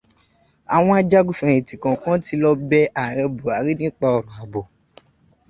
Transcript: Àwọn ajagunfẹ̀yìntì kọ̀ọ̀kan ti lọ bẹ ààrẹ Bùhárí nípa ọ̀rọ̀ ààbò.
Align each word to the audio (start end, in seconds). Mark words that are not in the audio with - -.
Àwọn 0.75 0.93
ajagunfẹ̀yìntì 0.99 1.75
kọ̀ọ̀kan 1.83 2.17
ti 2.25 2.33
lọ 2.41 2.49
bẹ 2.69 2.81
ààrẹ 3.01 3.23
Bùhárí 3.35 3.71
nípa 3.81 4.05
ọ̀rọ̀ 4.17 4.31
ààbò. 4.37 4.61